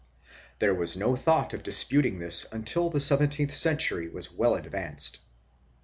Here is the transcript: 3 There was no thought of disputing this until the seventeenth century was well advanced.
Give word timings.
3 0.25 0.29
There 0.57 0.73
was 0.73 0.97
no 0.97 1.15
thought 1.15 1.53
of 1.53 1.61
disputing 1.61 2.17
this 2.17 2.51
until 2.51 2.89
the 2.89 2.99
seventeenth 2.99 3.53
century 3.53 4.09
was 4.09 4.31
well 4.31 4.55
advanced. 4.55 5.19